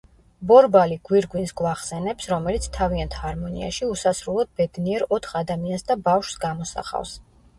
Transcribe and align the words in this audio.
ბორბალი 0.51 0.95
გვირგვინს 1.09 1.51
გვახსენებს, 1.59 2.29
რომელიც 2.31 2.65
თავიანთ 2.79 3.17
ჰარმონიაში 3.25 3.89
უსასრულოდ 3.95 4.49
ბედნიერ 4.61 5.05
ოთხ 5.19 5.37
ადამიანს 5.43 5.87
და 5.91 5.99
ბავშვს 6.11 6.41
გამოსახავს. 6.47 7.15